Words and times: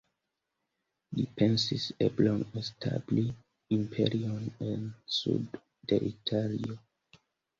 Li 1.17 1.25
pensis 1.41 1.83
eblon 2.05 2.39
establi 2.61 3.25
imperion 3.77 4.49
en 4.69 4.89
sudo 5.17 5.61
de 5.93 6.01
Italio. 6.09 6.79